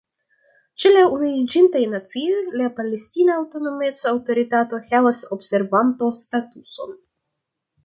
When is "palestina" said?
2.79-3.37